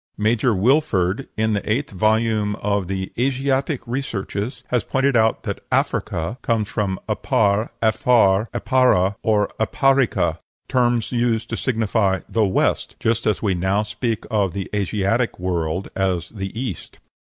Major 0.17 0.55
Wilford, 0.55 1.29
in 1.37 1.53
the 1.53 1.71
eighth 1.71 1.91
volume 1.91 2.55
of 2.55 2.87
the 2.87 3.11
"Asiatic 3.19 3.81
Researches," 3.85 4.63
has 4.69 4.83
pointed 4.83 5.15
out 5.15 5.43
that 5.43 5.61
Africa 5.71 6.39
comes 6.41 6.69
from 6.69 6.99
Apar, 7.07 7.69
Aphar, 7.83 8.49
Apara, 8.51 9.15
or 9.21 9.47
Aparica, 9.59 10.39
terms 10.67 11.11
used 11.11 11.49
to 11.51 11.55
signify 11.55 12.21
"the 12.27 12.43
West," 12.47 12.95
just 12.99 13.27
as 13.27 13.43
we 13.43 13.53
now 13.53 13.83
speak 13.83 14.25
of 14.31 14.53
the 14.53 14.71
Asiatic 14.73 15.37
world 15.37 15.89
as 15.95 16.29
"the 16.29 16.59
East." 16.59 16.97